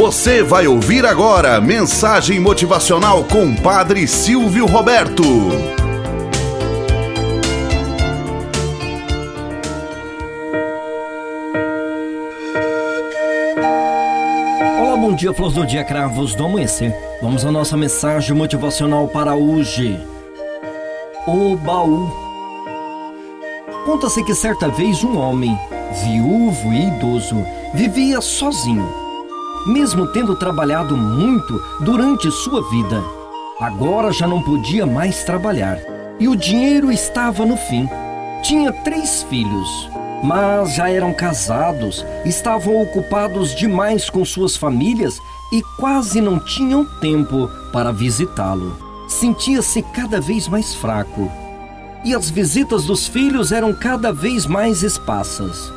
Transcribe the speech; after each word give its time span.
Você 0.00 0.42
vai 0.42 0.66
ouvir 0.66 1.04
agora 1.04 1.60
mensagem 1.60 2.40
motivacional 2.40 3.22
com 3.22 3.54
Padre 3.54 4.08
Silvio 4.08 4.64
Roberto. 4.64 5.22
Olá, 14.80 14.96
bom 14.96 15.14
dia, 15.14 15.34
flores 15.34 15.54
do 15.54 15.66
dia, 15.66 15.84
cravos 15.84 16.34
do 16.34 16.46
amanhecer. 16.46 16.94
Vamos 17.20 17.44
à 17.44 17.52
nossa 17.52 17.76
mensagem 17.76 18.34
motivacional 18.34 19.06
para 19.06 19.34
hoje. 19.34 20.00
O 21.26 21.54
baú. 21.56 22.10
Conta-se 23.84 24.24
que 24.24 24.34
certa 24.34 24.66
vez 24.66 25.04
um 25.04 25.18
homem, 25.18 25.54
viúvo 26.02 26.72
e 26.72 26.88
idoso, 26.88 27.44
vivia 27.74 28.22
sozinho, 28.22 28.88
mesmo 29.66 30.06
tendo 30.06 30.34
trabalhado 30.34 30.96
muito 30.96 31.62
durante 31.80 32.30
sua 32.30 32.62
vida. 32.70 33.02
Agora 33.60 34.12
já 34.12 34.26
não 34.26 34.42
podia 34.42 34.86
mais 34.86 35.24
trabalhar 35.24 35.78
e 36.18 36.28
o 36.28 36.36
dinheiro 36.36 36.90
estava 36.90 37.44
no 37.44 37.56
fim. 37.56 37.88
Tinha 38.42 38.72
três 38.72 39.22
filhos, 39.24 39.88
mas 40.22 40.74
já 40.74 40.90
eram 40.90 41.12
casados, 41.12 42.04
estavam 42.24 42.80
ocupados 42.80 43.54
demais 43.54 44.08
com 44.08 44.24
suas 44.24 44.56
famílias 44.56 45.20
e 45.52 45.62
quase 45.78 46.20
não 46.20 46.38
tinham 46.38 46.84
tempo 47.00 47.50
para 47.72 47.92
visitá-lo. 47.92 48.76
Sentia-se 49.08 49.82
cada 49.82 50.20
vez 50.20 50.46
mais 50.48 50.74
fraco 50.74 51.30
e 52.04 52.14
as 52.14 52.30
visitas 52.30 52.84
dos 52.84 53.06
filhos 53.06 53.52
eram 53.52 53.74
cada 53.74 54.12
vez 54.12 54.46
mais 54.46 54.82
esparsas. 54.82 55.72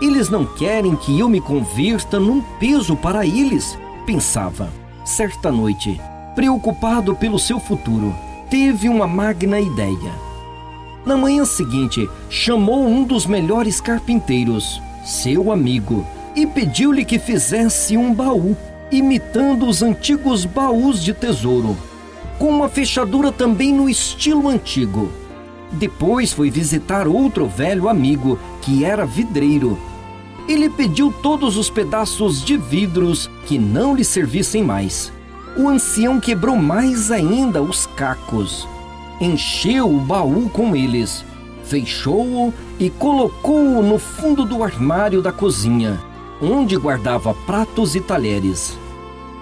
Eles 0.00 0.28
não 0.28 0.44
querem 0.44 0.94
que 0.94 1.18
eu 1.18 1.28
me 1.28 1.40
converta 1.40 2.20
num 2.20 2.42
peso 2.58 2.94
para 2.96 3.26
eles, 3.26 3.78
pensava. 4.04 4.68
Certa 5.04 5.50
noite, 5.50 5.98
preocupado 6.34 7.14
pelo 7.14 7.38
seu 7.38 7.58
futuro, 7.58 8.14
teve 8.50 8.88
uma 8.88 9.06
magna 9.06 9.58
ideia. 9.58 10.12
Na 11.04 11.16
manhã 11.16 11.44
seguinte, 11.44 12.06
chamou 12.28 12.86
um 12.86 13.04
dos 13.04 13.24
melhores 13.24 13.80
carpinteiros, 13.80 14.82
seu 15.04 15.50
amigo, 15.50 16.04
e 16.34 16.46
pediu-lhe 16.46 17.04
que 17.04 17.18
fizesse 17.18 17.96
um 17.96 18.12
baú, 18.12 18.54
imitando 18.92 19.66
os 19.66 19.82
antigos 19.82 20.44
baús 20.44 21.02
de 21.02 21.14
tesouro, 21.14 21.76
com 22.38 22.50
uma 22.50 22.68
fechadura 22.68 23.32
também 23.32 23.72
no 23.72 23.88
estilo 23.88 24.48
antigo. 24.48 25.10
Depois 25.72 26.32
foi 26.32 26.50
visitar 26.50 27.08
outro 27.08 27.46
velho 27.46 27.88
amigo, 27.88 28.38
que 28.62 28.84
era 28.84 29.06
vidreiro. 29.06 29.78
Ele 30.48 30.70
pediu 30.70 31.12
todos 31.22 31.56
os 31.56 31.68
pedaços 31.68 32.44
de 32.44 32.56
vidros 32.56 33.28
que 33.46 33.58
não 33.58 33.96
lhe 33.96 34.04
servissem 34.04 34.62
mais. 34.62 35.12
O 35.56 35.68
ancião 35.68 36.20
quebrou 36.20 36.56
mais 36.56 37.10
ainda 37.10 37.60
os 37.62 37.86
cacos. 37.86 38.68
Encheu 39.20 39.90
o 39.90 39.98
baú 39.98 40.48
com 40.50 40.76
eles, 40.76 41.24
fechou-o 41.64 42.52
e 42.78 42.90
colocou-o 42.90 43.82
no 43.82 43.98
fundo 43.98 44.44
do 44.44 44.62
armário 44.62 45.22
da 45.22 45.32
cozinha, 45.32 45.98
onde 46.40 46.76
guardava 46.76 47.34
pratos 47.34 47.94
e 47.96 48.00
talheres. 48.00 48.78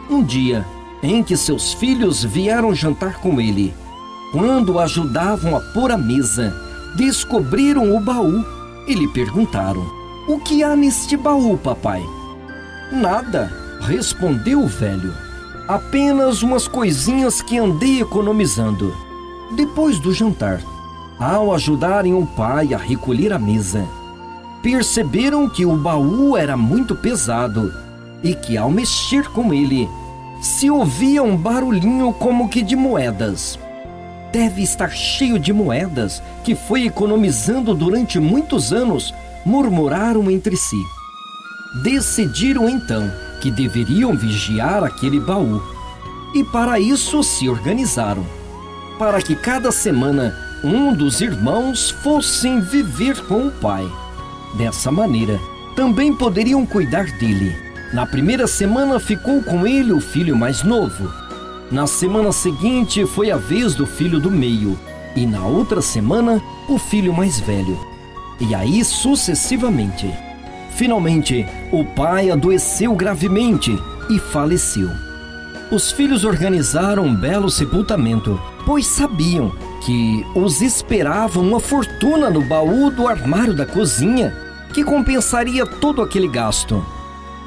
Um 0.09 0.23
dia, 0.23 0.65
em 1.03 1.23
que 1.23 1.37
seus 1.37 1.75
filhos 1.75 2.23
vieram 2.25 2.75
jantar 2.75 3.21
com 3.21 3.41
ele, 3.41 3.75
quando 4.33 4.79
ajudavam 4.79 5.57
a 5.57 5.61
pôr 5.61 5.91
a 5.91 5.99
mesa, 5.99 6.55
descobriram 6.97 7.95
o 7.95 8.01
baú 8.01 8.45
e 8.87 8.95
lhe 8.95 9.09
perguntaram: 9.09 10.04
O 10.27 10.39
que 10.39 10.63
há 10.63 10.75
neste 10.75 11.19
baú, 11.19 11.59
papai? 11.59 12.03
Nada, 12.91 13.53
respondeu 13.83 14.61
o 14.61 14.67
velho. 14.67 15.13
Apenas 15.69 16.43
umas 16.43 16.67
coisinhas 16.67 17.43
que 17.43 17.59
andei 17.59 18.01
economizando. 18.01 18.97
Depois 19.55 19.99
do 19.99 20.15
jantar, 20.15 20.61
ao 21.19 21.53
ajudarem 21.53 22.15
o 22.15 22.25
pai 22.25 22.73
a 22.73 22.79
recolher 22.79 23.35
a 23.35 23.39
mesa, 23.39 23.87
perceberam 24.63 25.47
que 25.49 25.67
o 25.67 25.77
baú 25.77 26.37
era 26.37 26.57
muito 26.57 26.95
pesado 26.95 27.71
e 28.23 28.35
que 28.35 28.57
ao 28.57 28.71
mexer 28.71 29.29
com 29.29 29.53
ele, 29.53 29.89
se 30.41 30.71
ouvia 30.71 31.23
um 31.23 31.37
barulhinho 31.37 32.13
como 32.15 32.49
que 32.49 32.63
de 32.63 32.75
moedas 32.75 33.59
deve 34.35 34.63
estar 34.63 34.91
cheio 34.91 35.39
de 35.39 35.53
moedas 35.53 36.21
que 36.43 36.57
foi 36.57 36.87
economizando 36.87 37.73
durante 37.73 38.19
muitos 38.19 38.73
anos, 38.73 39.15
murmuraram 39.45 40.31
entre 40.31 40.57
si. 40.57 40.83
Decidiram 41.83 42.69
então 42.69 43.11
que 43.41 43.51
deveriam 43.51 44.17
vigiar 44.17 44.85
aquele 44.85 45.21
baú 45.21 45.63
e 46.35 46.43
para 46.45 46.79
isso 46.79 47.23
se 47.23 47.49
organizaram. 47.49 48.25
Para 48.99 49.21
que 49.21 49.35
cada 49.35 49.71
semana 49.71 50.37
um 50.63 50.95
dos 50.95 51.21
irmãos 51.21 51.91
fossem 51.91 52.61
viver 52.61 53.21
com 53.27 53.47
o 53.47 53.51
pai. 53.51 53.87
Dessa 54.55 54.91
maneira, 54.91 55.39
também 55.77 56.15
poderiam 56.15 56.65
cuidar 56.65 57.05
dele. 57.19 57.55
Na 57.93 58.07
primeira 58.07 58.47
semana 58.47 58.99
ficou 58.99 59.43
com 59.43 59.67
ele 59.67 59.93
o 59.93 60.01
filho 60.01 60.37
mais 60.37 60.63
novo 60.63 61.25
na 61.71 61.87
semana 61.87 62.31
seguinte 62.31 63.05
foi 63.07 63.31
a 63.31 63.37
vez 63.37 63.75
do 63.75 63.87
filho 63.87 64.21
do 64.21 64.31
meio, 64.31 64.79
e 65.17 65.27
na 65.27 65.45
outra 65.45 65.81
semana, 65.81 66.41
o 66.69 66.79
filho 66.79 67.13
mais 67.13 67.41
velho. 67.41 67.77
E 68.41 68.55
aí 68.55 68.85
sucessivamente. 68.85 70.13
Finalmente, 70.77 71.47
o 71.71 71.85
pai 71.85 72.31
adoeceu 72.31 72.95
gravemente 72.95 73.79
e 74.11 74.19
faleceu. 74.19 74.91
Os 75.71 75.91
filhos 75.93 76.25
organizaram 76.25 77.05
um 77.05 77.15
belo 77.15 77.51
sepultamento, 77.51 78.41
pois 78.67 78.87
sabiam 78.87 79.53
que 79.85 80.25
os 80.35 80.61
esperava 80.61 81.41
uma 81.41 81.61
fortuna 81.61 82.29
no 82.29 82.43
baú 82.43 82.91
do 82.91 83.09
armário 83.09 83.55
da 83.55 83.65
cozinha, 83.65 84.35
que 84.73 84.85
compensaria 84.85 85.65
todo 85.65 86.03
aquele 86.03 86.29
gasto. 86.29 86.85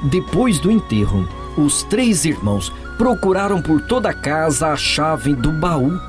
Depois 0.04 0.60
do 0.60 0.72
enterro, 0.72 1.28
os 1.58 1.84
três 1.84 2.26
irmãos 2.26 2.72
procuraram 2.98 3.62
por 3.62 3.82
toda 3.82 4.10
a 4.10 4.14
casa 4.14 4.68
a 4.68 4.76
chave 4.78 5.36
do 5.36 5.52
baú. 5.52 6.00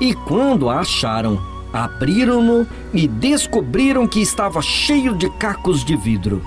E 0.00 0.14
quando 0.14 0.68
a 0.68 0.80
acharam, 0.80 1.40
abriram-no 1.74 2.64
e 2.92 3.08
descobriram 3.08 4.06
que 4.06 4.20
estava 4.20 4.62
cheio 4.62 5.12
de 5.12 5.28
cacos 5.28 5.84
de 5.84 5.96
vidro. 5.96 6.40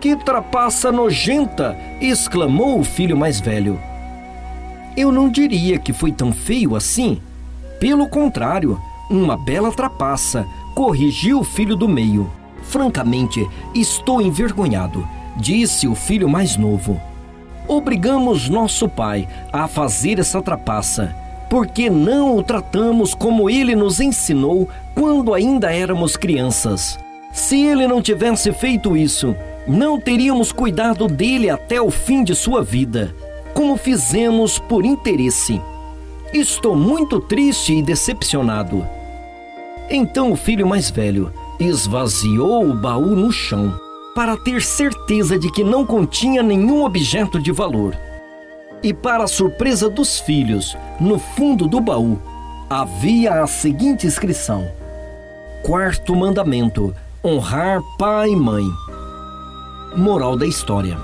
Que 0.00 0.14
trapaça 0.14 0.92
nojenta! 0.92 1.76
exclamou 2.00 2.78
o 2.78 2.84
filho 2.84 3.16
mais 3.16 3.40
velho. 3.40 3.76
Eu 4.96 5.10
não 5.10 5.28
diria 5.28 5.80
que 5.80 5.92
foi 5.92 6.12
tão 6.12 6.32
feio 6.32 6.76
assim. 6.76 7.20
Pelo 7.80 8.08
contrário, 8.08 8.80
uma 9.10 9.36
bela 9.36 9.72
trapaça, 9.72 10.46
corrigiu 10.76 11.40
o 11.40 11.44
filho 11.44 11.74
do 11.74 11.88
meio. 11.88 12.30
Francamente, 12.62 13.44
estou 13.74 14.22
envergonhado, 14.22 15.04
disse 15.36 15.88
o 15.88 15.94
filho 15.96 16.28
mais 16.28 16.56
novo. 16.56 17.00
Obrigamos 17.66 18.48
nosso 18.48 18.88
pai 18.88 19.28
a 19.52 19.66
fazer 19.66 20.20
essa 20.20 20.40
trapaça, 20.40 21.16
porque 21.48 21.88
não 21.90 22.36
o 22.36 22.42
tratamos 22.42 23.14
como 23.14 23.48
ele 23.48 23.74
nos 23.74 24.00
ensinou 24.00 24.68
quando 24.94 25.34
ainda 25.34 25.72
éramos 25.72 26.16
crianças. 26.16 26.98
Se 27.32 27.60
ele 27.64 27.86
não 27.86 28.00
tivesse 28.00 28.52
feito 28.52 28.96
isso, 28.96 29.34
não 29.66 29.98
teríamos 29.98 30.52
cuidado 30.52 31.06
dele 31.06 31.50
até 31.50 31.80
o 31.80 31.90
fim 31.90 32.22
de 32.22 32.34
sua 32.34 32.62
vida, 32.62 33.14
como 33.52 33.76
fizemos 33.76 34.58
por 34.58 34.84
interesse. 34.84 35.60
Estou 36.32 36.76
muito 36.76 37.20
triste 37.20 37.74
e 37.74 37.82
decepcionado. 37.82 38.86
Então 39.90 40.32
o 40.32 40.36
filho 40.36 40.66
mais 40.66 40.90
velho 40.90 41.32
esvaziou 41.58 42.68
o 42.68 42.74
baú 42.74 43.14
no 43.14 43.30
chão 43.30 43.74
para 44.14 44.36
ter 44.36 44.62
certeza 44.62 45.38
de 45.38 45.50
que 45.50 45.64
não 45.64 45.84
continha 45.84 46.42
nenhum 46.42 46.84
objeto 46.84 47.40
de 47.40 47.50
valor. 47.50 47.96
E, 48.84 48.92
para 48.92 49.26
surpresa 49.26 49.88
dos 49.88 50.20
filhos, 50.20 50.76
no 51.00 51.18
fundo 51.18 51.66
do 51.66 51.80
baú 51.80 52.20
havia 52.68 53.42
a 53.42 53.46
seguinte 53.46 54.06
inscrição: 54.06 54.68
Quarto 55.62 56.14
mandamento: 56.14 56.94
honrar 57.24 57.80
pai 57.98 58.28
e 58.28 58.36
mãe. 58.36 58.64
Moral 59.96 60.36
da 60.36 60.46
história. 60.46 60.98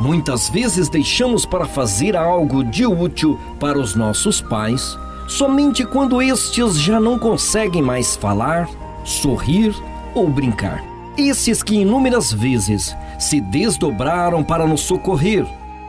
Muitas 0.00 0.48
vezes 0.48 0.88
deixamos 0.88 1.44
para 1.44 1.66
fazer 1.66 2.16
algo 2.16 2.64
de 2.64 2.86
útil 2.86 3.38
para 3.60 3.78
os 3.78 3.94
nossos 3.94 4.40
pais 4.40 4.98
somente 5.28 5.84
quando 5.84 6.22
estes 6.22 6.80
já 6.80 6.98
não 6.98 7.18
conseguem 7.18 7.82
mais 7.82 8.16
falar, 8.16 8.66
sorrir 9.04 9.74
ou 10.14 10.28
brincar. 10.28 10.82
Esses 11.18 11.62
que 11.62 11.76
inúmeras 11.76 12.32
vezes 12.32 12.96
se 13.18 13.40
desdobraram 13.40 14.42
para 14.42 14.66
nos 14.66 14.82
socorrer, 14.82 15.46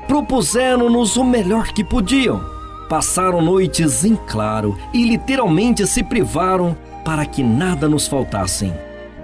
propuseram-nos 0.07 1.17
o 1.17 1.23
melhor 1.23 1.67
que 1.67 1.83
podiam, 1.83 2.41
passaram 2.87 3.41
noites 3.41 4.05
em 4.05 4.15
claro 4.15 4.77
e 4.93 5.03
literalmente 5.03 5.85
se 5.85 6.01
privaram 6.03 6.75
para 7.03 7.25
que 7.25 7.43
nada 7.43 7.87
nos 7.87 8.07
faltassem. 8.07 8.73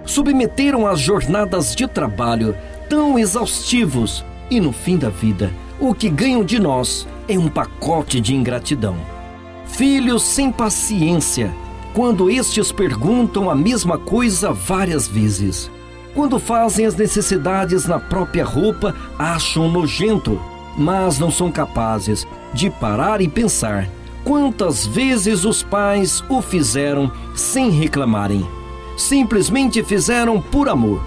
Submeteram 0.05 0.85
as 0.85 0.99
jornadas 0.99 1.73
de 1.73 1.87
trabalho 1.87 2.55
tão 2.89 3.17
exaustivos 3.17 4.23
E 4.51 4.59
no 4.59 4.73
fim 4.73 4.97
da 4.97 5.09
vida, 5.09 5.51
o 5.79 5.93
que 5.93 6.09
ganham 6.09 6.43
de 6.43 6.59
nós 6.59 7.07
é 7.27 7.39
um 7.39 7.47
pacote 7.47 8.19
de 8.19 8.35
ingratidão. 8.35 8.95
Filhos 9.65 10.21
sem 10.21 10.51
paciência, 10.51 11.51
quando 11.93 12.29
estes 12.29 12.71
perguntam 12.71 13.49
a 13.49 13.55
mesma 13.55 13.97
coisa 13.97 14.51
várias 14.51 15.07
vezes. 15.07 15.71
Quando 16.13 16.37
fazem 16.37 16.85
as 16.85 16.95
necessidades 16.95 17.85
na 17.85 17.99
própria 17.99 18.45
roupa, 18.45 18.93
acham 19.17 19.71
nojento, 19.71 20.39
mas 20.77 21.19
não 21.19 21.31
são 21.31 21.51
capazes 21.51 22.27
de 22.53 22.69
parar 22.69 23.21
e 23.21 23.27
pensar 23.27 23.89
quantas 24.23 24.85
vezes 24.85 25.45
os 25.45 25.61
pais 25.61 26.23
o 26.29 26.41
fizeram 26.41 27.11
sem 27.35 27.69
reclamarem. 27.69 28.45
Simplesmente 28.97 29.83
fizeram 29.83 30.41
por 30.41 30.69
amor. 30.69 31.01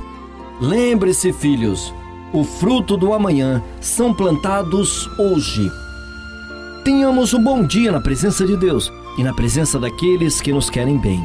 Lembre-se, 0.61 1.33
filhos, 1.33 1.95
o 2.33 2.45
fruto 2.45 2.97
do 2.97 3.13
amanhã 3.13 3.63
são 3.81 4.13
plantados 4.13 5.09
hoje. 5.19 5.71
Tenhamos 6.85 7.35
um 7.35 7.43
bom 7.43 7.65
dia 7.65 7.91
na 7.91 8.01
presença 8.01 8.47
de 8.47 8.57
Deus 8.57 8.93
e 9.19 9.23
na 9.23 9.35
presença 9.35 9.79
daqueles 9.79 10.41
que 10.41 10.53
nos 10.53 10.71
querem 10.71 10.99
bem. 10.99 11.25